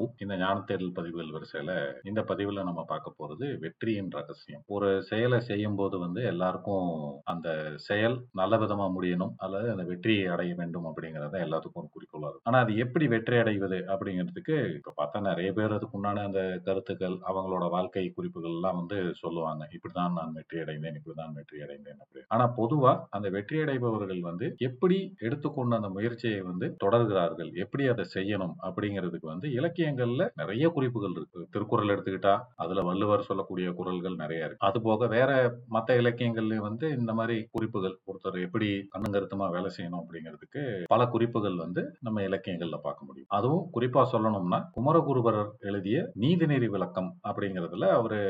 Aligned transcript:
பிரபு 0.00 0.22
இந்த 0.24 0.34
ஞானத்தேடல் 0.36 0.92
பதிவுகள் 0.92 1.32
வரிசையில 1.32 1.72
இந்த 2.04 2.20
பதிவுல 2.22 2.62
நம்ம 2.64 2.82
பார்க்க 2.84 3.18
போறது 3.18 3.46
வெற்றியின் 3.58 4.10
ரகசியம். 4.10 4.62
ஒரு 4.66 4.88
செயலை 5.02 5.38
செய்யும் 5.40 5.74
போது 5.74 5.96
வந்து 5.98 6.20
எல்லாருக்கும் 6.24 6.86
அந்த 7.24 7.48
செயல் 7.88 8.16
நல்ல 8.32 8.56
விதமா 8.56 8.86
முடியணும் 8.96 9.34
அல்லது 9.36 9.68
அந்த 9.70 9.84
வெற்றியை 9.84 10.24
அடைய 10.26 10.54
வேண்டும் 10.54 10.88
அப்படிங்கறத 10.90 11.38
எல்லாத்துக்கும் 11.46 11.90
ஒரு 11.90 12.06
குறிக்கோளா 12.20 12.30
இருக்கும். 12.30 12.46
ஆனா 12.48 12.58
அது 12.64 12.72
எப்படி 12.84 13.06
வெற்றி 13.14 13.36
அடைவது 13.42 13.78
அப்படிங்கிறதுக்கு 13.92 14.56
இப்ப 14.78 14.94
பார்த்தா 15.00 15.20
நிறைய 15.28 15.48
பேர் 15.52 15.76
அதுக்கு 15.76 15.96
உண்டான 15.98 16.24
அந்த 16.28 16.40
கருத்துக்கள் 16.66 17.16
அவங்களோட 17.30 17.64
வாழ்க்கை 17.76 18.04
குறிப்புகள் 18.10 18.56
எல்லாம் 18.58 18.78
வந்து 18.80 18.98
சொல்லுவாங்க. 19.22 19.62
இப்படிதான் 19.76 20.16
நான் 20.18 20.36
வெற்றி 20.38 20.58
அடைந்தேன் 20.64 20.96
இப்படிதான் 21.00 21.34
வெற்றி 21.38 21.58
அடைந்தேன் 21.66 22.00
அப்படி 22.02 22.24
ஆனா 22.28 22.46
பொதுவா 22.58 22.92
அந்த 23.10 23.28
வெற்றி 23.36 23.58
அடைபவர்கள் 23.64 24.22
வந்து 24.30 24.46
எப்படி 24.68 24.98
எடுத்துக்கொண்ட 25.20 25.78
அந்த 25.80 25.90
முயற்சியை 25.96 26.40
வந்து 26.42 26.66
தொடர்கிறார்கள் 26.84 27.52
எப்படி 27.64 27.84
அதை 27.92 28.04
செய்யணும் 28.16 28.54
அப்படிங்கிறதுக்கு 28.68 29.28
வந்து 29.34 29.48
இலக்கியங்கள்ல 29.58 30.26
நிறைய 30.40 30.64
குறிப்புகள் 30.68 31.16
இருக்கு. 31.18 31.40
திருக்குறள் 31.54 31.92
எடுத்துக்கிட்டா 31.94 32.34
அதுல 32.56 32.82
வள்ளுவர் 32.82 33.28
சொல்லக்கூடிய 33.30 33.68
குறள்கள் 33.78 34.20
நிறைய 34.22 34.46
இருக்கு. 34.46 34.66
அது 34.68 34.78
போக 34.80 35.06
வேற 35.06 35.30
மற்ற 35.76 35.96
இலக்கியங்கள்லயும் 36.02 36.68
வந்து 36.68 36.86
இந்த 37.00 37.12
மாதிரி 37.12 37.36
குறிப்புகள் 37.50 37.96
ஒருத்தர் 38.10 38.38
எப்படி 38.46 38.68
கண்ணுங்கருத்தமா 38.94 39.46
வேலை 39.50 39.70
செய்யணும் 39.76 40.02
அப்படிங்கிறதுக்கு 40.02 40.62
பல 40.86 41.02
குறிப்புகள் 41.14 41.56
வந்து 41.56 41.82
நம்ம 42.10 42.22
இலக்கியங்கள்ல 42.28 42.78
பார்க்க 42.86 43.08
முடியும். 43.08 43.28
அதுவும் 43.38 43.66
குறிப்பா 43.74 44.02
சொல்லணும்னா 44.12 44.58
குமரகுருபரர் 44.76 45.50
எழுதிய 45.70 45.98
நீதிநெறி 46.22 46.68
விளக்கம் 46.74 47.10
அப்படிங்கிறதுல 47.28 47.88
அவரு 47.98 48.20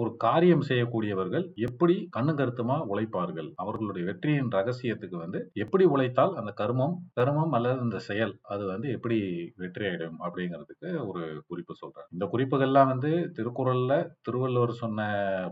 ஒரு 0.00 0.10
காரியம் 0.24 0.64
செய்யக்கூடியவர்கள் 0.68 1.44
எப்படி 1.68 1.96
கண்ணு 2.16 2.32
கருத்துமா 2.38 2.76
உழைப்பார்கள் 2.92 3.48
அவர்களுடைய 3.62 4.04
வெற்றியின் 4.10 4.52
ரகசியத்துக்கு 4.58 5.16
வந்து 5.24 5.38
எப்படி 5.64 5.84
உழைத்தால் 5.94 6.32
அந்த 6.40 6.52
கர்மம் 6.60 6.94
கர்மம் 7.18 7.54
அல்லது 7.58 7.78
இந்த 7.86 7.98
செயல் 8.08 8.34
அது 8.54 8.62
வந்து 8.72 8.88
எப்படி 8.96 9.18
வெற்றி 9.62 9.86
அப்படிங்கிறதுக்கு 10.26 10.88
ஒரு 11.08 11.22
குறிப்பு 11.50 11.74
சொல்றாரு. 11.82 12.08
இந்த 12.14 12.24
குறிப்புகள்லாம் 12.32 12.90
வந்து 12.92 13.10
திருக்குறள்ல 13.36 13.94
திருவள்ளுவர் 14.26 14.72
சொன்ன 14.82 15.06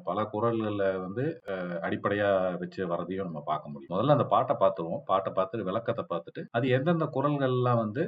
பல 0.09 0.19
குரல்கள்ல 0.35 0.85
வந்து 1.05 1.25
அடிப்படையா 1.87 2.31
வச்சு 2.63 2.81
வரதையும் 2.93 3.29
நம்ம 3.29 3.43
பார்க்க 3.51 3.73
முடியும். 3.73 3.93
முதல்ல 3.95 4.17
அந்த 4.17 4.27
பாட்டை 4.35 4.57
பார்த்துருவோம். 4.63 5.03
பாட்டை 5.11 5.33
பார்த்துட்டு 5.39 5.69
விளக்கத்தை 5.71 6.05
பார்த்துட்டு 6.13 6.43
அது 6.57 6.67
எந்தெந்த 6.77 7.07
குறள்கள்லாம் 7.57 7.83
வந்து 7.85 8.03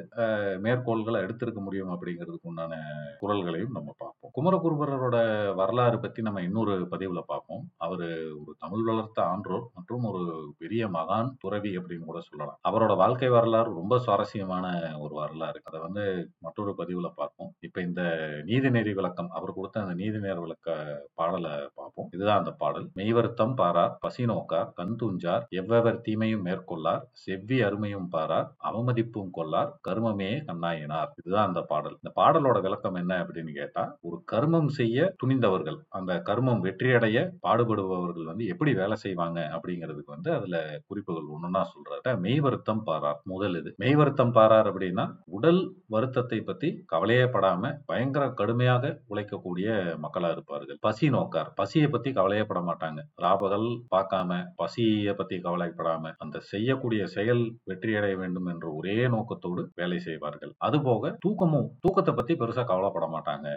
மேற்கோள்களை 0.64 1.18
எடுத்திருக்க 1.26 1.60
முடியும் 1.66 1.92
அப்படிங்கிறதுக்கு 1.94 2.50
உண்டான 2.50 2.74
குரல்களையும் 3.20 3.76
நம்ம 3.76 3.90
பார்ப்போம். 3.98 4.07
குமரகுருபரரோட 4.38 5.16
வரலாறு 5.54 6.00
பத்தி 6.00 6.22
நம்ம 6.22 6.42
இன்னொரு 6.42 6.74
பதிவுல 6.90 7.20
பார்ப்போம். 7.26 7.62
அவர் 7.76 8.04
ஒரு 8.40 8.52
தமிழ் 8.58 8.84
வளர்த்த 8.84 9.22
ஆன்றோர் 9.22 9.64
மற்றும் 9.74 10.04
ஒரு 10.04 10.54
பெரிய 10.58 10.88
மகான் 10.88 11.30
துறவி 11.38 11.76
அப்படின்னு 11.76 12.04
கூட 12.04 12.20
சொல்லலாம். 12.20 12.58
அவரோட 12.68 12.96
வாழ்க்கை 12.96 13.28
வரலாறு 13.28 13.74
ரொம்ப 13.74 13.98
சுவாரஸ்யமான 13.98 14.66
ஒரு 14.98 15.14
வரலாறு. 15.14 15.60
அதை 15.64 15.80
வந்து 15.80 16.30
மற்றொரு 16.38 16.74
பதிவுல 16.78 17.10
பார்ப்போம். 17.14 17.50
இப்ப 17.60 17.80
இந்த 17.80 18.02
நீதிநெறி 18.46 18.94
விளக்கம் 18.94 19.30
அவர் 19.30 19.52
கொடுத்த 19.52 19.80
அந்த 19.80 20.04
நீதிநேர் 20.04 20.40
விளக்க 20.40 20.76
பாடலை 21.14 21.50
பார்ப்போம். 21.74 22.08
இதுதான் 22.12 22.38
அந்த 22.38 22.50
பாடல். 22.50 22.86
மெய்வருத்தம் 22.94 23.54
பாரார் 23.54 23.98
பசி 24.00 24.24
நோக்கார் 24.24 24.72
கண் 24.72 24.96
துஞ்சார் 25.02 25.44
எவ்வவர் 25.62 26.00
தீமையும் 26.00 26.46
மேற்கொள்ளார் 26.46 27.02
செவ்வி 27.24 27.60
அருமையும் 27.62 28.08
பாரார் 28.08 28.48
அவமதிப்பும் 28.70 29.30
கொள்ளார் 29.30 29.74
கருமமே 29.88 30.30
கண்ணாயினார். 30.48 31.10
இதுதான் 31.22 31.46
அந்த 31.46 31.62
பாடல். 31.62 31.98
இந்த 32.02 32.12
பாடலோட 32.22 32.60
விளக்கம் 32.60 32.94
என்ன 32.94 33.26
அப்படின்னு 33.26 33.52
கேட்டா 33.52 33.96
ஒரு 34.00 34.26
கர்மம் 34.32 34.70
செய்ய 34.78 35.14
துணிந்தவர்கள். 35.20 35.78
அந்த 35.98 36.12
கர்மம் 36.28 36.62
வெற்றியடைய 36.66 37.18
பாடுபடுபவர்கள் 37.46 38.28
வந்து 38.30 38.46
எப்படி 38.52 38.72
வேலை 38.80 38.96
செய்வாங்க 39.04 39.38
அப்படிங்கிறதுக்கு 39.56 40.14
வந்து 40.16 40.30
அதுல 40.38 40.56
குறிப்புகள் 40.86 41.30
ஒண்ணுன்னா 41.34 41.62
சொல்றாரு 41.72 42.14
மெய் 42.24 42.40
வருத்தம் 42.46 42.82
பாரார் 42.88 43.20
முதல் 43.32 43.56
இது. 43.60 43.70
மெய் 43.82 43.96
வருத்தம் 44.00 44.34
பாரார் 44.38 44.68
அப்படின்னா 44.72 45.06
உடல் 45.38 45.62
வருத்தத்தை 45.94 46.40
பத்தி 46.40 46.70
கவலையே 46.92 47.24
படாம 47.34 47.72
பயங்கர 47.86 48.24
கடுமையாக 48.40 48.92
உழைக்கக்கூடிய 49.12 49.68
மக்களா 50.04 50.30
இருப்பார்கள். 50.36 50.78
பசி 50.86 51.06
நோக்கார். 51.16 51.50
பசியை 51.60 51.88
பத்தி 51.88 52.12
கவலையே 52.12 52.44
பட 52.50 52.60
மாட்டாங்க. 52.68 53.00
ராபகல் 53.24 53.68
பார்க்காம 53.94 54.40
பசியை 54.62 55.14
பத்தி 55.20 55.36
கவலைப்படாம 55.46 56.12
அந்த 56.24 56.36
செய்யக்கூடிய 56.52 57.02
செயல் 57.16 57.44
வெற்றியடைய 57.70 58.14
வேண்டும் 58.22 58.48
என்ற 58.54 58.66
ஒரே 58.78 58.96
நோக்கத்தோடு 59.14 59.64
வேலை 59.74 59.98
செய்வார்கள். 60.08 60.52
அதுபோக 60.68 61.12
தூக்கமும் 61.24 61.68
தூக்கத்தை 61.84 62.14
பத்தி 62.14 62.34
பெருசா 62.34 62.64
கவலைப்பட 62.72 63.06
மாட்டாங்க. 63.16 63.48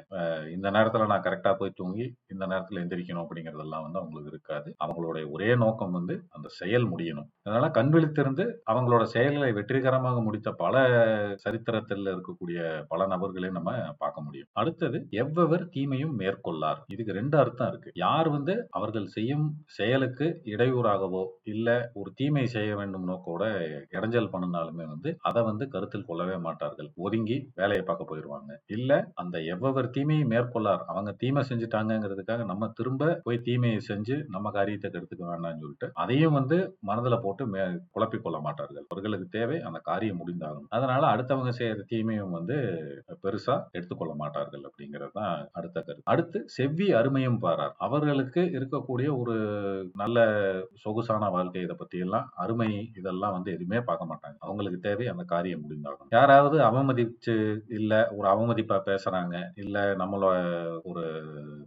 இந்த 0.62 0.72
நேரத்துல 0.76 1.06
நான் 1.10 1.24
கரெக்டா 1.26 1.52
போய் 1.60 1.78
தூங்கி 1.78 2.04
இந்த 2.34 2.44
நேரத்துல 2.50 2.82
எந்திரிக்கணும் 2.82 3.24
அப்படிங்கறதெல்லாம் 3.24 3.84
வந்து 3.86 4.00
அவங்களுக்கு 4.00 4.32
இருக்காது. 4.34 4.70
அவங்களுடைய 4.84 5.26
ஒரே 5.32 5.48
நோக்கம் 5.56 5.96
வந்து 5.98 6.16
அந்த 6.30 6.48
செயல் 6.58 6.86
முடியணும். 6.92 7.28
அதனால 7.46 7.68
கண் 7.78 7.90
விழித்திருந்து 7.94 8.44
அவங்களோட 8.72 9.04
செயல்களை 9.14 9.50
வெற்றிகரமாக 9.52 10.18
முடித்த 10.22 10.50
பல 10.64 10.76
சரித்திரத்தில் 11.36 12.12
இருக்கக்கூடிய 12.14 12.60
பல 12.88 13.08
நபர்களையும் 13.08 13.58
நம்ம 13.60 13.72
பார்க்க 13.98 14.26
முடியும். 14.28 14.50
அடுத்தது 14.54 15.00
எவ்வவர் 15.24 15.66
தீமையும் 15.70 16.14
மேற்கொள்ளார். 16.20 16.82
இதுக்கு 16.88 17.18
ரெண்டு 17.20 17.36
அர்த்தம் 17.38 17.68
இருக்கு. 17.68 17.92
யார் 17.96 18.30
வந்து 18.30 18.56
அவர்கள் 18.70 19.08
செய்யும் 19.08 19.48
செயலுக்கு 19.80 20.28
இடையூறாகவோ 20.54 21.24
இல்ல 21.54 21.68
ஒரு 21.94 22.12
தீமை 22.16 22.46
செய்ய 22.56 22.72
வேண்டும் 22.76 23.10
நோக்கோட 23.12 23.44
இடைஞ்சல் 23.98 24.32
பண்ணினாலுமே 24.36 24.88
வந்து 24.94 25.10
அதை 25.22 25.44
வந்து 25.44 25.68
கருத்தில் 25.68 26.08
கொள்ளவே 26.12 26.38
மாட்டார்கள். 26.48 26.92
ஒதுங்கி 27.08 27.40
வேலையை 27.56 27.84
பார்க்க 27.84 28.10
போயிடுவாங்க 28.12 28.52
இல்ல 28.78 29.02
அந்த 29.16 29.36
எவ்வவர் 29.56 29.94
தீமையை 29.98 30.26
மேற்கொள்ளார். 30.42 30.84
அவங்க 30.86 31.12
தீமை 31.22 31.42
செஞ்சுட்டாங்கங்கிறதுக்காக 31.50 32.46
நம்ம 32.46 32.70
திரும்ப 32.78 33.00
போய் 33.24 33.44
தீமையை 33.44 33.80
செஞ்சு 33.90 34.16
நம்ம 34.28 34.52
காரியத்தை 34.52 34.88
கெடுத்துக்க 34.90 35.24
வேண்டாம்னு 35.32 35.62
சொல்லிட்டு 35.64 35.88
அதையும் 36.02 36.38
வந்து 36.40 36.58
மனதில் 36.90 37.22
போட்டு 37.22 37.44
மே 37.48 37.62
குழப்பிக் 37.96 38.24
கொள்ள 38.26 38.38
மாட்டார்கள். 38.40 38.86
அவர்களுக்கு 38.92 39.28
தேவை 39.30 39.58
அந்த 39.70 39.80
காரியம் 39.90 40.20
முடிந்தாகும் 40.22 40.68
அதனால 40.70 41.04
அடுத்தவங்க 41.14 41.54
செய்யற 41.60 41.86
தீமையும் 41.94 42.36
வந்து 42.38 42.58
பெருசா 43.24 43.56
எடுத்துக்கொள்ள 43.78 44.14
மாட்டார்கள் 44.22 44.64
அப்படிங்கிறது 44.70 45.14
தான் 45.20 45.34
அடுத்த 45.60 45.78
கருத்து. 45.80 46.08
அடுத்து 46.14 46.40
செவ்வி 46.58 46.88
அருமையும் 47.00 47.40
பாரார். 47.46 47.76
அவர்களுக்கு 47.88 48.42
இருக்கக்கூடிய 48.58 49.10
ஒரு 49.22 49.36
நல்ல 49.96 50.18
சொகுசான 50.84 51.30
வாழ்க்கை 51.30 51.62
இதை 51.62 51.76
பத்தி 51.76 51.98
எல்லாம் 52.06 52.28
அருமை 52.44 52.70
இதெல்லாம் 53.00 53.36
வந்து 53.38 53.50
எதுவுமே 53.56 53.82
பார்க்க 53.90 54.12
மாட்டாங்க. 54.12 54.38
அவங்களுக்கு 54.46 54.80
தேவை 54.80 55.08
அந்த 55.14 55.26
காரியம் 55.34 55.64
முடிந்தாகும் 55.64 56.12
யாராவது 56.12 56.58
அவமதிச்சு 56.70 57.36
இல்ல 57.80 57.94
ஒரு 58.18 58.28
அவமதிப்பா 58.34 58.78
பேசுறாங்க 58.90 59.36
இல்ல 59.56 59.78
ஒரு 60.92 61.04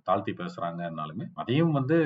தாழ்த்தி 0.09 0.33
பேசுறாங்கன்னாலுமே 0.33 1.27
அதையும் 1.41 1.75
வந்து 1.79 1.97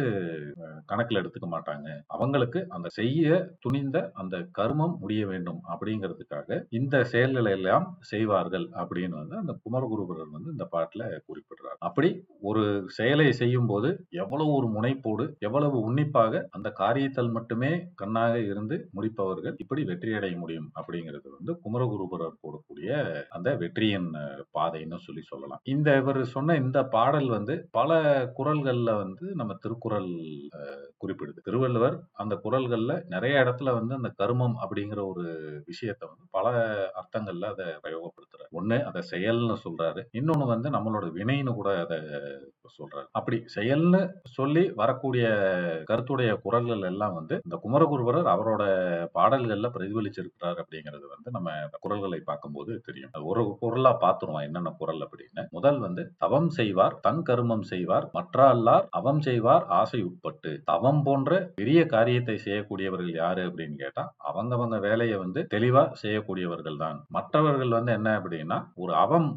கணக்கில் 0.90 1.20
எடுத்துக்க 1.20 1.48
மாட்டாங்க. 1.54 1.88
அவங்களுக்கு 2.16 2.60
அந்த 2.76 2.88
செய்ய 2.98 3.38
துணிந்த 3.64 3.96
அந்த 4.20 4.36
கர்மம் 4.58 4.94
முடிய 5.02 5.22
வேண்டும் 5.32 5.60
அப்படிங்கிறதுக்காக 5.72 6.60
இந்த 6.78 6.96
செயல்களை 7.12 7.52
எல்லாம் 7.58 7.86
செய்வார்கள் 8.12 8.66
அப்படின்னு 8.82 9.16
வந்து 9.20 9.36
அந்த 9.42 9.54
குமரகுருபரர் 9.64 10.34
வந்து 10.36 10.52
இந்த 10.56 10.66
பாட்டில் 10.74 11.06
குறிப்பிடுறார். 11.28 11.78
அப்படி 11.88 12.10
ஒரு 12.50 12.64
செயலை 12.98 13.28
செய்யும் 13.42 13.68
போது 13.72 13.88
எவ்வளவு 14.22 14.50
ஒரு 14.58 14.68
முனைப்போடு 14.76 15.26
எவ்வளவு 15.48 15.76
உன்னிப்பாக 15.88 16.42
அந்த 16.56 16.68
காரியத்தில் 16.82 17.34
மட்டுமே 17.36 17.72
கண்ணாக 18.02 18.34
இருந்து 18.50 18.76
முடிப்பவர்கள் 18.96 19.56
இப்படி 19.64 19.82
வெற்றியடைய 19.90 20.34
முடியும் 20.42 20.68
அப்படிங்கிறது 20.80 21.28
வந்து 21.36 21.52
குமரகுருபரர் 21.64 22.40
போடக்கூடிய 22.42 22.90
அந்த 23.36 23.48
வெற்றியின் 23.62 24.08
பாதைன்னு 24.56 24.98
சொல்லி 25.06 25.22
சொல்லலாம். 25.32 25.62
இந்த 25.74 25.88
இவர் 26.00 26.20
சொன்ன 26.36 26.47
இந்த 26.54 26.78
பாடல் 26.86 27.28
வந்து 27.28 27.68
பல 27.70 27.90
குரல்கள்ல 28.38 28.90
வந்து 28.96 29.26
நம்ம 29.34 29.52
திருக்குறள் 29.60 30.08
குறிப்பிடுது. 31.00 31.40
திருவள்ளுவர் 31.42 31.96
அந்த 32.14 32.34
குரல்கள்ல 32.44 32.94
நிறைய 33.06 33.34
இடத்துல 33.38 33.72
வந்து 33.72 33.94
அந்த 33.94 34.10
கருமம் 34.16 34.56
அப்படிங்கிற 34.60 35.00
ஒரு 35.06 35.24
விஷயத்த 35.66 36.02
வந்து 36.06 36.26
பல 36.30 36.46
அர்த்தங்கள்ல 37.00 37.50
அதை 37.50 37.66
பிரயோகப்படுத்துறாரு. 37.84 38.50
ஒண்ணு 38.52 38.78
அதை 38.82 39.02
செயல்னு 39.10 39.56
சொல்றாரு. 39.66 40.02
இன்னொன்னு 40.12 40.46
வந்து 40.46 40.70
நம்மளோட 40.70 41.08
வினைன்னு 41.12 41.54
கூட 41.54 41.70
அதை 41.80 41.98
சொல்றாரு. 42.76 43.08
அப்படி 43.18 43.38
செயல்னு 43.56 44.00
சொல்லி 44.36 44.64
வரக்கூடிய 44.80 45.26
கருத்துடைய 45.90 46.30
குரல்கள் 46.44 46.84
எல்லாம் 46.92 47.16
வந்து 47.18 47.34
இந்த 47.46 47.56
குமரகுருபரர் 47.64 48.28
அவரோட 48.34 48.62
பாடல்கள்ல 49.16 49.70
பிரதிபலிச்சிருக்கிறார் 49.76 50.60
அப்படிங்கிறது 50.62 51.06
வந்து 51.14 51.28
நம்ம 51.36 51.50
குரல்களை 51.84 52.20
பார்க்கும்போது 52.30 52.72
தெரியும். 52.88 53.12
ஒரு 53.30 53.44
குரலா 53.62 53.92
பார்த்துருவோம் 54.04 54.46
என்னென்ன 54.48 54.74
குரல் 54.80 55.04
அப்படின்னு. 55.06 55.44
முதல் 55.56 55.80
வந்து 55.86 56.04
தவம் 56.24 56.50
செய்வார் 56.58 56.98
தன் 57.06 57.22
கருமம் 57.30 57.66
செய்வார் 57.72 58.08
மற்றால்லார் 58.18 58.86
அவம் 59.00 59.22
செய்வார் 59.28 59.66
ஆசை 59.80 60.00
உட்பட்டு. 60.10 60.52
தவம் 60.72 61.02
போன்ற 61.08 61.40
பெரிய 61.60 61.80
காரியத்தை 61.94 62.36
செய்யக்கூடியவர்கள் 62.46 63.12
யாரு 63.22 63.42
அப்படின்னு 63.48 63.76
கேட்டா 63.82 64.04
அவங்கவங்க 64.30 64.78
வேலையை 64.88 65.18
வந்து 65.24 65.40
தெளிவா 65.54 65.84
செய்யக்கூடியவர்கள் 66.02 66.80
தான். 66.84 66.98
மற்றவர்கள் 67.16 67.76
வந்து 67.78 67.92
என்ன 67.98 68.08
அப்படின்னா 68.20 68.58
ஒரு 68.84 68.94
அவம் 69.04 69.28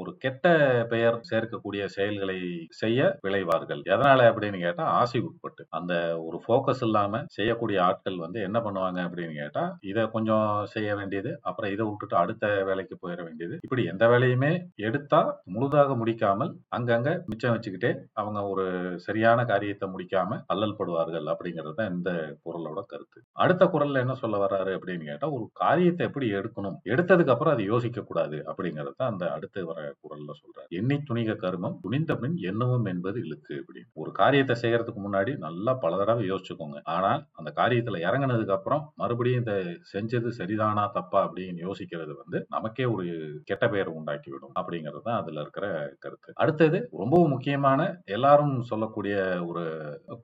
ஒரு 0.00 0.10
கெட்ட 0.22 0.46
பெயர் 0.90 1.16
சேர்க்கக்கூடிய 1.28 1.82
செயல்களை 1.94 2.36
செய்ய 2.80 3.00
விளைவார்கள். 3.24 3.82
எதனால 3.92 4.20
அப்படின்னு 4.30 4.58
கேட்டா 4.64 4.84
ஆசை 5.00 5.20
உட்பட்டு. 5.28 5.62
அந்த 5.78 5.92
ஒரு 6.26 6.38
ஃபோக்கஸ் 6.44 6.82
இல்லாம 6.86 7.22
செய்யக்கூடிய 7.36 7.78
ஆட்கள் 7.88 8.18
வந்து 8.24 8.38
என்ன 8.48 8.58
பண்ணுவாங்க 8.66 9.00
அப்படின்னு 9.06 9.34
கேட்டா 9.40 9.64
இதை 9.90 10.04
கொஞ்சம் 10.14 10.46
செய்ய 10.74 10.90
வேண்டியது 11.00 11.32
அப்புறம் 11.50 11.72
இதை 11.74 11.84
விட்டுட்டு 11.88 12.16
அடுத்த 12.22 12.46
வேலைக்கு 12.68 12.96
போயிட 13.02 13.20
வேண்டியது. 13.28 13.54
இப்படி 13.66 13.84
எந்த 13.92 14.04
வேலையுமே 14.12 14.52
எடுத்தா 14.88 15.22
முழுதாக 15.54 15.96
முடிக்காமல் 16.02 16.52
அங்கங்க 16.78 17.10
மிச்சம் 17.30 17.54
வச்சுக்கிட்டே 17.54 17.92
அவங்க 18.22 18.38
ஒரு 18.52 18.66
சரியான 19.06 19.40
காரியத்தை 19.52 19.88
முடிக்காம 19.94 20.40
அல்லல் 20.54 20.78
படுவார்கள் 20.80 21.26
அப்படிங்கிறது 21.34 21.76
தான் 21.80 21.92
இந்த 21.96 22.10
குரலோட 22.46 22.80
கருத்து. 22.92 23.18
அடுத்த 23.42 23.62
குரல்ல 23.74 24.02
என்ன 24.04 24.16
சொல்ல 24.22 24.36
வர்றாரு 24.44 24.72
அப்படின்னு 24.78 25.08
கேட்டா 25.10 25.28
ஒரு 25.36 25.44
காரியத்தை 25.62 26.02
எப்படி 26.08 26.26
எடுக்கணும் 26.40 26.78
எடுத்ததுக்கு 26.92 27.34
அப்புறம் 27.34 27.54
அதை 27.54 27.64
யோசிக்க 27.72 28.00
கூடாது 28.02 28.38
அப்படிங்கறத 28.50 28.94
தான் 29.00 29.12
அந்த 29.12 29.24
அடுத்து 29.36 29.60
வர 29.70 29.80
குரல்ல 30.04 30.30
சொல்றாரு. 30.40 30.68
எண்ணி 30.78 30.96
துணிக 31.08 31.36
கருமம் 31.44 31.78
துணிந்த 31.84 32.12
பின் 32.22 32.36
எண்ணுவம் 32.62 32.88
என்பது 32.92 33.18
இழுக்கு. 33.24 33.54
அப்படின்னு 33.58 33.88
ஒரு 34.02 34.10
காரியத்தை 34.18 34.54
செய்யறதுக்கு 34.62 35.00
முன்னாடி 35.04 35.32
நல்லா 35.44 35.72
பல 35.84 35.96
தடவை 36.00 36.24
யோசிச்சுக்கோங்க. 36.30 36.78
ஆனால் 36.94 37.20
அந்த 37.38 37.50
காரியத்துல 37.60 38.00
இறங்கினதுக்கு 38.06 38.56
அப்புறம் 38.56 38.82
மறுபடியும் 39.02 39.42
இந்த 39.42 39.54
செஞ்சது 39.92 40.30
சரிதானா 40.38 40.84
தப்பா 40.98 41.20
அப்படின்னு 41.26 41.64
யோசிக்கிறது 41.66 42.12
வந்து 42.22 42.38
நமக்கே 42.56 42.86
ஒரு 42.94 43.04
கெட்ட 43.50 43.64
பெயர் 43.68 43.90
உண்டாக்கி 43.92 44.30
விடும் 44.32 44.54
அப்படிங்கிறது 44.60 45.04
தான் 45.08 45.20
அதுல 45.22 45.42
இருக்கிற 45.44 45.66
கருத்து. 46.04 46.30
அடுத்தது 46.42 46.78
ரொம்பவும் 46.92 47.32
முக்கியமான 47.34 47.80
எல்லாரும் 48.16 48.54
சொல்லக்கூடிய 48.70 49.16
ஒரு 49.50 49.64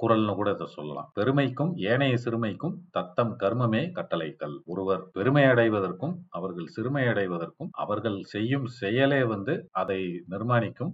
குரல்னு 0.03 0.35
கூட 0.35 0.49
இதை 0.57 0.69
சொல்லலாம். 0.77 1.11
பெருமைக்கும் 1.19 1.73
ஏனைய 1.91 2.15
சிறுமைக்கும் 2.25 2.77
தத்தம் 2.91 3.35
கர்மமே 3.43 3.83
கட்டளைக்கல் 3.99 4.57
ஒருவர் 4.73 5.05
பெருமை 5.17 5.45
அடைவதற்கும் 5.45 6.15
அவர்கள் 6.39 6.73
சிறுமை 6.77 7.05
அடைவதற்கும் 7.09 7.73
அவர்கள் 7.85 8.19
செய்யும் 8.35 8.67
செயலே 8.81 9.23
வந்து 9.35 9.55
அதை 9.83 10.01
நிர்மாணிக்கும் 10.33 10.93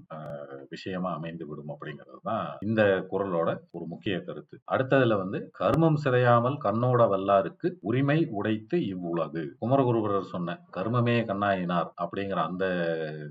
விஷயமா 0.75 1.12
அமைந்து 1.25 1.44
விடும் 1.49 1.73
அப்படிங்கிறது 1.73 2.21
தான் 2.29 2.47
இந்த 2.67 2.82
குரலோட 3.11 3.50
ஒரு 3.76 3.85
முக்கிய 3.93 4.15
கருத்து. 4.26 4.56
அடுத்ததுல 4.75 5.17
வந்து 5.21 5.38
கர்மம் 5.61 5.99
சிதையாமல் 6.03 6.56
கண்ணோட 6.65 7.03
வல்லாருக்கு 7.12 7.69
உரிமை 7.88 8.17
உடைத்து 8.38 8.76
இவ்வுலகு. 8.93 9.43
குமரகுருபரர் 9.62 10.32
சொன்ன 10.32 10.56
கர்மமே 10.76 11.17
கண்ணாயினார் 11.31 11.88
அப்படிங்கிற 12.03 12.41
அந்த 12.49 12.65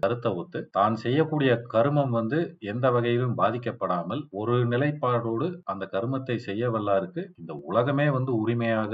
கருத்தை 0.06 0.32
ஒத்து 0.34 0.60
தான் 0.78 0.96
செய்யக்கூடிய 1.04 1.52
கர்மம் 1.74 2.14
வந்து 2.20 2.40
எந்த 2.72 2.86
வகையிலும் 2.96 3.38
பாதிக்கப்படாமல் 3.42 4.24
ஒரு 4.42 4.56
நிலைப்பாடோடு 4.74 5.50
அந்த 5.74 5.84
கர்மத்தை 5.94 6.38
செய்ய 6.48 6.72
வல்லாருக்கு 6.76 7.24
இந்த 7.42 7.54
உலகமே 7.70 8.08
வந்து 8.18 8.32
உரிமையாக 8.42 8.92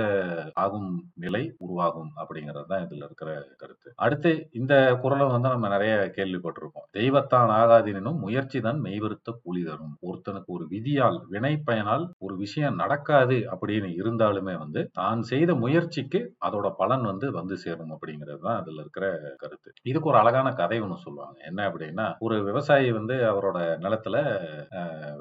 ஆகும் 0.63 0.91
நிலை 1.15 1.43
உருவாகும் 1.65 2.11
அப்படிங்கிறது 2.21 2.67
தான் 2.73 2.83
இதுல 2.85 3.07
இருக்கிற 3.07 3.29
கருத்து. 3.61 3.89
அடுத்து 4.05 4.31
இந்த 4.59 4.73
குரலை 5.03 5.27
வந்து 5.35 5.53
நம்ம 5.55 5.69
நிறைய 5.75 5.95
கேள்விப்பட்டிருக்கோம் 6.17 6.87
தெய்வத்தான் 6.99 7.51
ஆகாதினும் 7.59 8.21
முயற்சி 8.25 8.59
தான் 8.59 8.79
நெய்வருத்த 8.89 9.37
கூலி 9.43 9.63
தரும். 9.69 9.95
ஒருத்தனுக்கு 10.09 10.51
ஒரு 10.57 10.65
விதியால் 10.73 11.19
வினை 11.33 11.53
பயனால் 11.69 12.05
ஒரு 12.25 12.35
விஷயம் 12.43 12.79
நடக்காது 12.83 13.37
அப்படின்னு 13.53 13.89
இருந்தாலுமே 14.01 14.55
வந்து 14.63 14.81
தான் 14.99 15.21
செய்த 15.31 15.51
முயற்சிக்கு 15.63 16.19
அதோட 16.47 16.67
பலன் 16.81 17.05
வந்து 17.11 17.27
வந்து 17.39 17.55
சேரும் 17.63 17.93
அப்படிங்கிறது 17.95 18.41
தான் 18.47 18.59
அதுல 18.61 18.81
இருக்கிற 18.83 19.05
கருத்து. 19.41 19.69
இதுக்கு 19.89 20.09
ஒரு 20.11 20.19
அழகான 20.21 20.47
கதை 20.61 20.79
ஒன்று 20.85 20.97
சொல்லுவாங்க. 21.05 21.37
என்ன 21.49 21.59
அப்படின்னா 21.69 22.05
ஒரு 22.25 22.35
விவசாயி 22.49 22.89
வந்து 22.99 23.15
அவரோட 23.31 23.57
நிலத்துல 23.85 24.15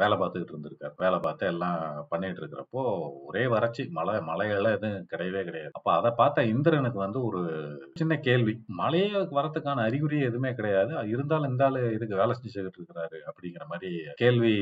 வேலை 0.02 0.14
பார்த்துக்கிட்டு 0.20 0.54
இருந்திருக்காரு. 0.54 0.94
வேலை 1.04 1.18
பார்த்து 1.26 1.46
எல்லாம் 1.52 1.78
பண்ணிட்டு 2.12 2.42
இருக்கிறப்போ 2.42 2.82
ஒரே 3.28 3.44
வறட்சி 3.54 3.84
மழை 3.98 4.14
மழையெல்லாம் 4.30 4.76
எதுவும் 4.78 5.06
கிடையவே 5.12 5.42
கிடையாது. 5.48 5.72
அப்ப 5.78 5.88
அதை 5.98 6.12
பார்த்த 6.20 6.46
இந்திரனுக்கு 6.54 7.00
வந்து 7.06 7.20
ஒரு 7.28 7.40
சின்ன 8.00 8.12
கேள்வி. 8.28 8.54
மழையே 8.82 9.10
வரத்துக்கான 9.38 9.84
அறிகுறி 9.88 10.18
எதுவுமே 10.30 10.52
கிடையாது. 10.60 10.92
இருந்தாலும் 11.14 11.50
இந்த 11.52 11.64
ஆளு 11.68 11.80
இதுக்கு 11.96 12.20
வேலை 12.22 12.34
செஞ்சுக்கிட்டு 12.38 12.78
இருக்கிறாரு 12.80 13.18
அப்படிங்கிற 13.30 13.57
மாதிரி 13.66 14.02
கேள்வி 14.14 14.52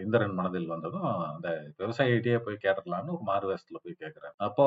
இந்திரன் 0.00 0.34
மனதில் 0.34 0.66
வந்ததும் 0.66 1.02
அந்த 1.02 1.72
விவசாயிகிட்டயே 1.78 2.38
போய் 2.38 2.62
கேட்டுடலாம்னு 2.62 3.14
ஒரு 3.14 3.22
மாறு 3.22 3.54
வேஷத்துல 3.54 3.80
போய் 3.82 3.98
கேட்கிறேன் 3.98 4.32
அப்போ 4.36 4.66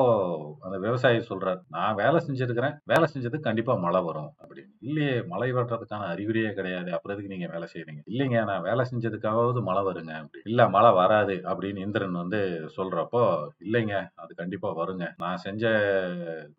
அந்த 0.60 0.78
விவசாயி 0.78 1.18
சொல்றாரு 1.18 1.60
நான் 1.68 1.94
வேலை 1.94 2.20
செஞ்சிருக்கிறேன். 2.26 2.76
வேலை 2.84 3.06
செஞ்சதுக்கு 3.14 3.40
கண்டிப்பா 3.40 3.74
மழை 3.74 4.02
வரும் 4.02 4.32
அப்படின்னு. 4.42 4.63
இல்லையே 4.84 5.12
மழை 5.32 5.48
வர்றதுக்கான 5.52 6.08
அறிகுறியே 6.14 6.50
கிடையாது. 6.58 6.88
அப்புறம் 6.94 7.14
எதுக்கு 7.14 7.32
நீங்க 7.34 7.48
வேலை 7.54 7.66
செய்யறீங்க 7.72 8.02
இல்லைங்க 8.12 8.38
நான் 8.50 8.66
வேலை 8.68 8.84
செஞ்சதுக்காவது 8.90 9.60
மழை 9.68 9.82
வருங்க. 9.88 10.12
அப்படி 10.22 10.42
இல்ல 10.50 10.62
மழை 10.76 10.90
வராது 11.00 11.36
அப்படின்னு 11.50 11.84
இந்திரன் 11.86 12.20
வந்து 12.22 12.40
சொல்றப்போ 12.76 13.22
இல்லைங்க 13.66 13.94
அது 14.22 14.32
கண்டிப்பா 14.42 14.70
வருங்க. 14.80 15.06
நான் 15.22 15.42
செஞ்ச 15.46 15.64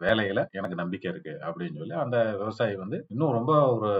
வேலையில 0.05 0.39
எனக்கு 0.59 0.81
நம்பிக்கை 0.81 1.09
இருக்கு 1.13 1.33
அப்படின்னு 1.47 1.79
சொல்லி 1.81 1.95
அந்த 2.05 2.17
விவசாயி 2.41 2.75
வந்து 2.83 2.99
இன்னும் 3.09 3.35
ரொம்ப 3.37 3.53
ஒரு 3.75 3.91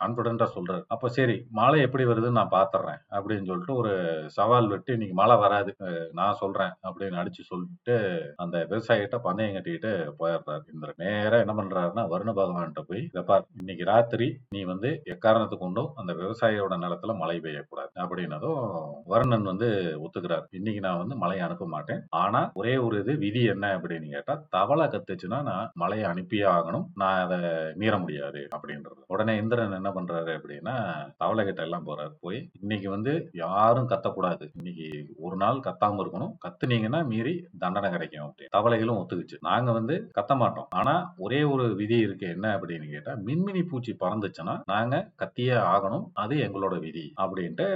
கான்பிடண்டா 0.00 0.48
சொல்றாரு. 0.56 0.84
அப்ப 0.94 1.08
சரி 1.18 1.36
மழை 1.60 1.78
எப்படி 1.86 2.04
வருதுன்னு 2.10 2.40
நான் 2.40 2.54
பாத்துறேன் 2.58 3.00
அப்படின்னு 3.16 3.48
சொல்லிட்டு 3.50 3.74
ஒரு 3.74 3.92
சவால் 4.38 4.70
விட்டு 4.72 4.90
இன்னைக்கு 4.92 5.16
மழை 5.22 5.36
வராது 5.44 5.72
நான் 6.20 6.40
சொல்றேன் 6.42 6.74
அப்படின்னு 6.88 7.20
அடிச்சு 7.22 7.42
சொல்லிட்டு 7.50 7.96
அந்த 8.44 8.56
விவசாயிகிட்ட 8.72 9.18
பந்தயம் 9.26 9.56
கட்டிக்கிட்டு 9.56 9.92
போயிடுறாரு 10.20 10.64
இந்திரன். 10.74 11.00
நேரம் 11.04 11.42
என்ன 11.44 11.54
பண்றாருன்னா 11.60 12.04
வருண 12.14 12.30
பகவான்கிட்ட 12.40 12.82
போய் 12.90 13.02
வெப்பார் 13.16 13.46
இன்னைக்கு 13.58 13.84
ராத்திரி 13.84 14.36
நீ 14.50 14.62
வந்து 14.62 15.00
எக்காரணத்தை 15.04 15.58
கொண்டும் 15.58 15.90
அந்த 15.94 16.12
விவசாயியோட 16.12 16.74
நிலத்துல 16.84 17.16
மழை 17.18 17.40
பெய்யக்கூடாது 17.40 17.92
அப்படின்னதும் 17.96 18.60
வருணன் 19.08 19.42
வந்து 19.42 19.68
ஒத்துக்கிறார். 20.04 20.44
இன்னைக்கு 20.50 20.80
நான் 20.80 20.98
வந்து 20.98 21.16
மழையை 21.16 21.46
அனுப்ப 21.46 21.66
மாட்டேன். 21.66 22.06
ஆனா 22.08 22.50
ஒரே 22.54 22.76
ஒரு 22.76 22.98
இது 22.98 23.16
விதி 23.16 23.42
என்ன 23.44 23.78
அப்படின்னு 23.78 24.08
கேட்டா 24.08 24.42
தவளை 24.50 24.86
கத்துச்சுன்னா 24.86 25.42
நான் 25.42 25.70
மழையை 25.74 26.10
அனுப்பியே 26.10 26.46
ஆகணும். 26.56 26.86
நான் 26.94 27.20
அதை 27.24 27.38
மீற 27.74 27.98
முடியாது 27.98 28.48
அப்படின்றது. 28.56 29.00
உடனே 29.06 29.36
இந்திரன் 29.36 29.72
என்ன 29.72 29.90
பண்றாரு 29.90 30.34
அப்படின்னா 30.38 30.76
தவளை 31.16 31.44
கிட்ட 31.44 31.62
எல்லாம் 31.62 31.86
போறாரு. 31.86 32.12
போய் 32.20 32.50
இன்னைக்கு 32.60 32.90
வந்து 32.90 33.30
யாரும் 33.32 33.88
கத்தக்கூடாது. 33.88 34.50
இன்னைக்கு 34.54 35.14
ஒரு 35.18 35.36
நாள் 35.36 35.56
கத்தாம 35.56 36.02
இருக்கணும். 36.04 36.34
கத்துனீங்கன்னா 36.46 37.06
மீறி 37.06 37.46
தண்டனை 37.58 37.90
கிடைக்கும் 37.90 38.26
அப்படின்னு. 38.26 38.54
தவளைகளும் 38.56 39.00
ஒத்துக்குச்சு. 39.00 39.38
நாங்க 39.40 39.72
வந்து 39.72 40.10
கத்த 40.20 40.36
மாட்டோம். 40.36 40.66
ஆனா 40.70 41.14
ஒரே 41.16 41.42
ஒரு 41.42 41.74
விதி 41.74 41.98
இருக்கு. 41.98 42.28
என்ன 42.28 42.58
அப்படின்னு 42.58 42.90
கேட்டா 42.90 43.14
மின்மினி 43.40 43.60
பூச்சி 43.68 43.92
பறந்துச்சுன்னா 44.00 44.54
நாங்க 44.70 44.94
கத்தியே 45.20 45.54
ஆகணும் 45.74 46.02
அது 46.22 46.34
எங்களோட 46.46 46.74
விதி 46.84 47.04
அப்படின்ட்டு 47.22 47.66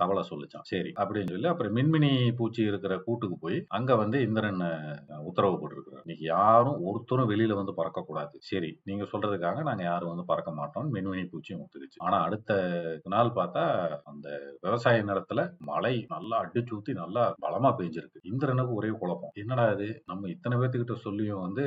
தவளை 0.00 0.22
சொல்லுச்சான். 0.30 0.66
சரி 0.70 0.90
அப்படின்னு 1.00 1.32
சொல்லி 1.34 1.48
அப்புறம் 1.50 1.74
மின்மினி 1.76 2.10
பூச்சி 2.38 2.60
இருக்கிற 2.70 2.94
கூட்டுக்கு 3.06 3.36
போய் 3.44 3.58
அங்க 3.76 3.96
வந்து 4.00 4.18
இந்திரன் 4.26 4.60
உத்தரவு 5.28 5.56
போட்டிருக்கிறார். 5.60 6.04
நீங்க 6.10 6.24
யாரும் 6.34 6.82
ஒருத்தரும் 6.88 7.30
வெளியில 7.32 7.56
வந்து 7.60 7.74
பறக்க 7.78 8.02
கூடாது 8.08 8.34
சரி 8.50 8.70
நீங்க 8.90 9.06
சொல்றதுக்காக 9.12 9.62
நாங்க 9.68 9.84
யாரும் 9.90 10.12
வந்து 10.12 10.26
பறக்க 10.32 10.52
மாட்டோம் 10.60 10.90
மின்மினி 10.96 11.24
பூச்சியும் 11.32 11.62
ஒத்துக்குச்சு. 11.64 12.02
ஆனா 12.06 12.18
அடுத்த 12.26 12.58
நாள் 13.14 13.32
பார்த்தா 13.40 13.64
அந்த 14.12 14.28
விவசாய 14.66 15.06
நிலத்துல 15.12 15.40
மழை 15.70 15.94
நல்லா 16.14 16.36
அடிச்சு 16.44 16.76
ஊத்தி 16.78 16.94
நல்லா 17.02 17.24
பலமா 17.46 17.72
பெஞ்சிருக்கு. 17.80 18.24
இந்திரனுக்கு 18.32 18.74
ஒரே 18.80 18.92
குழப்பம். 19.02 19.34
என்னடா 19.44 19.66
இது? 19.76 19.88
நம்ம 20.12 20.28
இத்தனை 20.34 20.58
பேர்த்துக்கிட்ட 20.58 20.98
சொல்லியும் 21.06 21.44
வந்து 21.46 21.64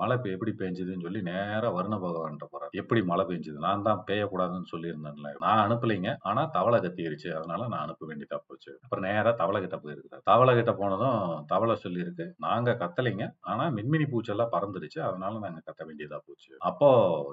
மழை 0.00 0.16
எப்படி 0.36 0.52
பெஞ்சதுன்னு 0.62 1.06
சொல்லி 1.08 1.22
நேரா 1.32 1.68
வருண 1.76 1.94
பகவான் 2.06 2.42
போறாரு. 2.54 2.72
எப்படி 2.82 3.02
மழை 3.10 3.24
பெஞ்சது? 3.30 3.58
நான் 3.66 3.86
தான் 3.88 4.02
பெய்யக்கூடாதுன்னு 4.08 4.72
சொல்லியிருந்தேன்ல 4.74 5.30
நான் 5.44 5.62
அனுப்பலைங்க. 5.66 6.10
ஆனா 6.30 6.44
தவளை 6.56 6.80
கத்திருச்சு 6.84 7.28
அதனால 7.38 7.60
நான் 7.72 7.84
அனுப்ப 7.86 8.08
வேண்டியதா 8.10 8.38
போச்சு. 8.48 8.72
அப்புறம் 8.84 9.06
நேரா 9.08 9.32
தவளை 9.42 9.60
கிட்ட 9.64 9.78
போயிருக்கிறேன் 9.84 10.24
தவளை 10.30 10.54
கிட்ட 10.60 10.74
போனதும் 10.80 11.20
தவளை 11.52 11.76
சொல்லியிருக்கு. 11.84 12.26
நாங்க 12.46 12.76
கத்தலைங்க. 12.82 13.26
ஆனா 13.52 13.66
மின்மினி 13.78 14.06
பூச்செல்லாம் 14.12 14.52
பறந்துடுச்சு. 14.56 15.00
அதனால 15.08 15.34
நாங்க 15.46 15.60
கத்த 15.68 15.82
வேண்டியதா 15.88 16.20
போச்சு. 16.26 16.52
அப்போ 16.70 16.90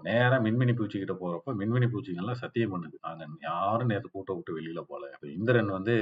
நேரா 0.09 0.39
மின்மினி 0.47 0.75
பூச்சி 0.79 0.97
கிட்ட 0.97 1.15
போறப்போ 1.23 1.53
மின்மினி 1.61 1.89
பூச்சிகள்லாம் 1.93 2.41
சத்தியம் 2.43 2.73
பண்ணுது. 2.75 2.97
நாங்க 3.07 3.27
யாரும் 3.49 3.91
நேற்று 3.91 4.09
கூட்ட 4.15 4.31
விட்டு 4.37 4.57
வெளியில 4.57 4.81
போல 4.91 5.09
இந்திரன் 5.37 5.71
வந்து 5.77 5.93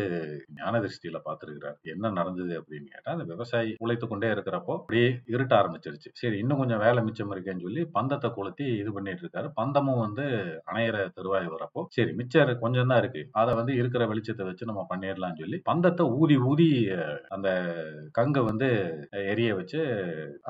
ஞான 0.60 0.80
திருஷ்டியில 0.84 1.18
பாத்துருக்கிறார் 1.28 1.78
என்ன 1.94 2.12
நடந்தது 2.20 2.54
அப்படின்னு 2.62 2.88
கேட்டா 2.94 3.14
அந்த 3.16 3.26
விவசாயி 3.34 3.72
உழைத்து 3.84 4.06
கொண்டே 4.08 4.30
இருக்கிறப்போ 4.36 4.74
அப்படியே 4.80 5.08
இருட்ட 5.34 5.54
ஆரம்பிச்சிருச்சு. 5.62 6.10
சரி 6.22 6.38
இன்னும் 6.44 6.62
கொஞ்சம் 6.62 6.84
வேலை 6.86 7.00
மிச்சம் 7.08 7.34
இருக்கேன்னு 7.36 7.66
சொல்லி 7.68 7.84
பந்தத்தை 7.98 8.30
கொளுத்தி 8.38 8.66
இது 8.82 8.90
பண்ணிட்டு 9.00 9.24
இருக்காரு 9.26 9.50
பந்தமும் 9.60 10.04
வந்து 10.06 10.26
அணையிற 10.72 10.98
தருவாய் 11.18 11.48
வரப்போ 11.56 11.82
சரி 11.98 12.12
மிச்சம் 12.20 12.38
கொஞ்சம் 12.64 12.92
தான் 12.92 13.02
இருக்கு. 13.04 13.22
அதை 13.42 13.52
வந்து 13.60 13.74
இருக்கிற 13.82 14.04
வெளிச்சத்தை 14.12 14.46
வச்சு 14.48 14.70
நம்ம 14.70 14.82
பண்ணிடலாம்னு 14.92 15.42
சொல்லி 15.44 15.58
பந்தத்தை 15.70 16.06
ஊதி 16.20 16.36
ஊதி 16.50 16.68
அந்த 17.36 17.50
கங்கை 18.18 18.42
வந்து 18.50 18.68
எரிய 19.32 19.50
வச்சு 19.60 19.80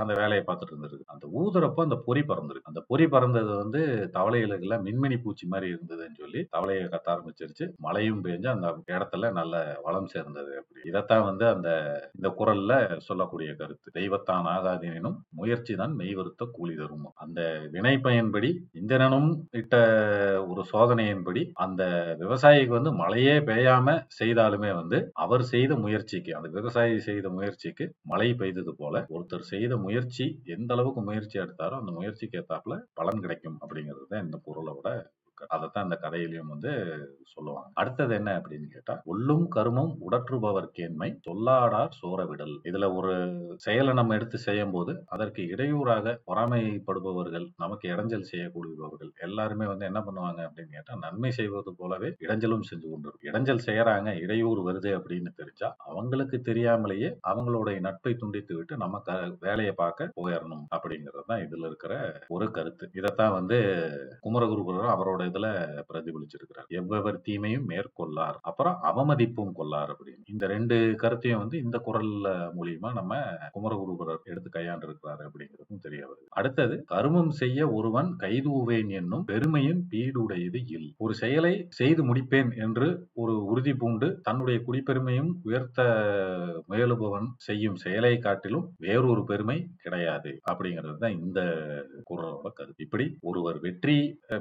அந்த 0.02 0.12
வேலையை 0.20 0.42
பார்த்துட்டு 0.48 0.74
இருந்திருக்கு. 0.74 1.10
அந்த 1.14 1.26
ஊதுறப்போ 1.40 1.80
அந்த 1.86 1.98
பொறி 2.06 2.22
பறந்துருக்கு. 2.30 2.70
அந்த 2.72 2.82
பொறி 2.90 3.06
பறந்தது 3.14 3.52
வந்து 3.62 3.80
தவளைகளுக்குல 4.16 4.78
மின்மினி 4.86 5.18
பூச்சி 5.24 5.46
மாதிரி 5.52 5.68
இருந்ததுன்னு 5.74 6.20
சொல்லி 6.22 6.42
தவளையை 6.56 6.84
கத்த 6.94 7.08
ஆரம்பிச்சிருச்சு. 7.14 7.66
மழையும் 7.86 8.22
பெஞ்சு 8.26 8.50
அந்த 8.54 8.68
இடத்துல 8.94 9.32
நல்ல 9.40 9.54
வளம் 9.86 10.10
சேர்ந்தது 10.14 10.52
அப்படி. 10.60 10.80
இதைத்தான் 10.90 11.26
வந்து 11.30 11.46
அந்த 11.54 11.68
இந்த 12.18 12.28
குரல்ல 12.40 12.72
சொல்லக்கூடிய 13.08 13.50
கருத்து. 13.60 13.88
தெய்வத்தான் 13.98 14.48
ஆகாதீனும் 14.54 15.18
முயற்சி 15.40 15.74
தான் 15.82 15.94
மெய்வருத்த 16.00 16.42
கூலி 16.56 16.74
தரும் 16.80 17.08
அந்த 17.24 17.40
வினை 17.74 17.94
பயன்படி 18.06 18.39
இந்திரனும் 18.74 19.28
இட்ட 19.50 19.74
ஒரு 20.46 20.62
சோதனையின்படி 20.72 21.42
அந்த 21.54 21.82
விவசாயிக்கு 22.20 22.74
வந்து 22.76 22.92
மழையே 22.92 23.36
பெய்யாம 23.40 23.96
செய்தாலுமே 24.18 24.70
வந்து 24.74 24.98
அவர் 25.16 25.44
செய்த 25.44 25.74
முயற்சிக்கு 25.76 26.32
அந்த 26.34 26.50
விவசாயி 26.50 26.98
செய்த 27.00 27.28
முயற்சிக்கு 27.30 27.86
மழை 28.02 28.30
பெய்தது 28.34 28.74
போல 28.74 29.04
ஒருத்தர் 29.10 29.50
செய்த 29.50 29.76
முயற்சி 29.78 30.26
எந்த 30.48 30.70
அளவுக்கு 30.74 31.02
முயற்சி 31.02 31.38
எடுத்தாரோ 31.38 31.78
அந்த 31.78 31.92
முயற்சிக்கு 31.92 32.38
ஏத்தாப்புல 32.40 32.76
பலன் 32.94 33.22
கிடைக்கும் 33.22 33.58
அப்படிங்கிறது 33.62 34.06
தான் 34.06 34.24
இந்த 34.24 34.38
பொருளோட 34.46 34.86
அதைத்தான் 35.48 35.84
இந்த 35.84 35.98
கதையிலையும் 36.02 36.50
வந்து 36.50 36.72
சொல்லுவாங்க. 37.32 37.70
அடுத்தது 37.74 38.14
என்ன 38.14 38.30
அப்படின்னு 38.38 38.68
கேட்டா 38.68 38.94
உள்ளும் 39.04 39.48
கருமம் 39.48 39.92
உடற்றுபவர் 40.00 40.68
கேண்மை 40.76 41.08
சொல்லாடார் 41.26 41.94
சோர 42.00 42.26
விடல் 42.26 42.54
இதுல 42.64 42.94
ஒரு 42.94 43.12
செயலை 43.58 43.92
நம்ம 43.92 44.14
எடுத்து 44.14 44.38
செய்யும் 44.38 44.70
போது 44.70 44.92
அதற்கு 45.06 45.42
இடையூறாக 45.48 46.14
பொறாமைப்படுபவர்கள் 46.26 47.46
நமக்கு 47.56 47.88
இடைஞ்சல் 47.88 48.28
செய்யக்கூடியவர்கள் 48.30 49.12
எல்லாருமே 49.20 49.66
வந்து 49.66 49.84
என்ன 49.84 50.00
பண்ணுவாங்க 50.00 50.40
அப்படின்னு 50.46 50.72
கேட்டா 50.72 50.94
நன்மை 51.00 51.30
செய்வது 51.30 51.72
போலவே 51.74 52.10
இடைஞ்சலும் 52.20 52.66
செஞ்சு 52.70 52.86
கொண்டு 52.90 52.98
இடைஞ்சல் 53.22 53.66
செய்யறாங்க 53.66 53.88
இடையூறு 54.20 54.62
வருது 54.62 54.90
அப்படின்னு 54.98 55.32
தெரிஞ்சா 55.36 55.68
அவங்களுக்கு 55.84 56.40
தெரியாமலேயே 56.42 57.10
அவங்களுடைய 57.30 57.78
நட்பை 57.80 58.14
துண்டித்து 58.14 58.54
விட்டு 58.54 58.76
நம்ம 58.76 58.98
க- 59.00 59.16
வேலையை 59.40 59.72
பார்க்க 59.74 60.12
போயிடணும் 60.16 60.64
அப்படிங்கிறது 60.76 61.24
தான் 61.26 61.42
இதுல 61.42 61.66
இருக்கிற 61.66 61.94
ஒரு 62.28 62.50
கருத்து. 62.50 62.84
இதைத்தான் 62.94 63.32
வந்து 63.32 63.58
குமரகுருபுரர் 64.24 64.94
அவரோட 64.94 65.22
இதுல 65.30 65.48
பிரதிபலிச்சிருக்கிறார். 65.90 66.68
எவ்வவர் 66.80 67.22
தீமையும் 67.28 67.68
மேற்கொள்ளார். 67.68 68.38
அப்புறம் 68.50 68.78
அவமதிப்பும் 68.90 69.54
கொள்ளார் 69.60 69.92
அப்படின்னு. 69.94 70.24
இந்த 70.34 70.44
ரெண்டு 70.54 70.76
கருத்தையும் 71.02 71.42
வந்து 71.42 71.56
இந்த 71.64 71.76
குரல் 71.88 72.12
மூலியமா 72.58 72.90
நம்ம 72.98 73.14
குமரகுருபரர் 73.54 74.22
எடுத்து 74.30 74.50
கையாண்டிருக்கிறாரு 74.58 75.22
அப்படிங்கிறதும் 75.28 75.84
தெரிய 75.86 76.02
வருது. 76.08 76.26
அடுத்தது 76.40 76.76
கருமம் 76.92 77.32
செய்ய 77.42 77.68
ஒருவன் 77.78 78.10
கைதூவேன் 78.24 78.90
என்னும் 79.00 79.24
பெருமையும் 79.24 79.82
பீடுடையது 79.92 80.60
இல். 80.76 80.88
ஒரு 81.04 81.14
செயலை 81.22 81.54
செய்து 81.78 82.02
முடிப்பேன் 82.08 82.50
என்று 82.64 82.88
ஒரு 83.22 83.34
உறுதி 83.50 83.74
பூண்டு 83.74 84.08
தன்னுடைய 84.22 84.58
குடிப்பெருமையும் 84.66 85.30
உயர்த்த 85.48 85.80
முயலுபவன் 86.70 87.28
செய்யும் 87.48 87.78
செயலை 87.84 88.14
காட்டிலும் 88.18 88.66
வேறொரு 88.86 89.24
பெருமை 89.30 89.58
கிடையாது. 89.84 90.32
அப்படிங்கிறது 90.50 90.96
தான் 91.04 91.18
இந்த 91.24 91.40
குரலோட 92.10 92.48
கருத்து. 92.58 92.84
இப்படி 92.86 93.06
ஒருவர் 93.30 93.58
வெற்றி 93.66 93.96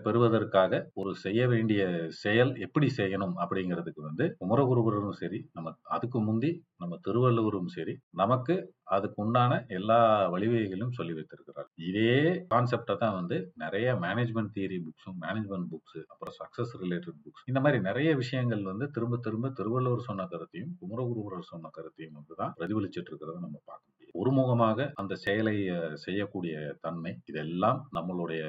பெறுவதற்காக 0.06 0.79
ஒரு 1.02 1.12
செய்ய 1.24 1.42
வேண்டிய 1.48 1.82
செயல் 2.22 2.52
எப்படி 2.66 2.88
செய்யணும் 2.98 3.36
அப்படிங்கிறதுக்கு 3.44 4.02
வந்து 4.08 4.26
குமரகுருபரும் 4.42 5.20
சரி 5.22 5.40
நம்ம 5.56 5.74
அதுக்கு 5.96 6.20
முந்தி 6.28 6.52
நம்ம 6.78 7.00
திருவள்ளுவரும் 7.08 7.72
சரி 7.76 7.94
நமக்கு 8.22 8.56
அதுக்கு 8.96 9.18
உண்டான 9.24 9.54
எல்லா 9.78 9.98
வழிவகைகளும் 10.34 10.96
சொல்லி 10.98 11.14
வைத்திருக்கிறார். 11.18 11.68
இதே 11.90 12.14
கான்செப்டை 12.54 12.96
தான் 12.96 13.18
வந்து 13.20 13.38
நிறைய 13.64 13.88
மேனேஜ்மெண்ட் 14.06 14.54
தியரி 14.56 14.78
புக்ஸும் 14.86 15.20
மேனேஜ்மெண்ட் 15.26 15.70
புக்ஸ் 15.74 16.00
அப்புறம் 16.12 16.36
சக்சஸ் 16.40 16.74
ரிலேட்டட் 16.84 17.20
புக்ஸ் 17.26 17.46
இந்த 17.52 17.62
மாதிரி 17.66 17.80
நிறைய 17.90 18.10
விஷயங்கள் 18.16 18.64
வந்து 18.72 18.88
திரும்ப 18.98 19.20
திரும்ப 19.28 19.54
திருவள்ளுவர் 19.60 20.08
சொன்ன 20.10 20.28
கருத்தையும் 20.34 20.74
குமரகுருபரர் 20.82 21.52
சொன்ன 21.54 21.72
கருத்தையும் 21.78 22.18
வந்து 22.20 22.36
தான் 22.42 22.54
பிரதிபலிச்சிட்டு 22.60 23.12
இருக்கிறத 23.12 23.40
நம்ம 23.48 23.60
பார்க்கணும். 23.66 23.99
ஒருமுகமாக 24.14 24.92
அந்த 24.94 25.16
செயலை 25.16 25.72
செய்யக்கூடிய 25.94 26.76
தன்மை 26.82 27.18
இதெல்லாம் 27.26 27.90
நம்மளுடைய 27.94 28.44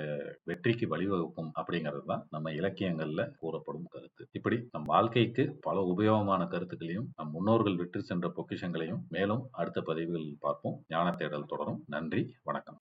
வெற்றிக்கு 0.45 0.87
வழிவகுக்கும் 0.97 1.50
அப்படிங்கிறது 1.61 2.05
தான் 2.07 2.26
நம்ம 2.31 2.50
இலக்கியங்கள்ல 2.50 3.31
கூறப்படும் 3.38 3.87
கருத்து. 3.90 4.29
இப்படி 4.33 4.69
நம் 4.73 4.83
வாழ்க்கைக்கு 4.83 5.59
பல 5.61 5.95
உபயோகமான 5.97 6.47
கருத்துக்களையும் 6.47 7.09
நம் 7.17 7.31
முன்னோர்கள் 7.31 7.76
விற்று 7.76 8.02
சென்ற 8.02 8.33
பொக்கிஷங்களையும் 8.37 9.02
மேலும் 9.09 9.49
அடுத்த 9.52 9.81
பதிவுகளில் 9.81 10.37
பார்ப்போம். 10.40 10.85
ஞான 10.88 11.11
தேடல் 11.11 11.47
தொடரும். 11.47 11.85
நன்றி. 11.87 12.35
வணக்கம். 12.43 12.76